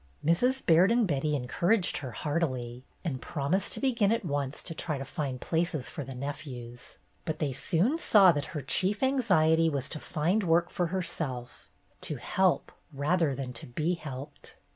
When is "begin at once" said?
3.79-4.63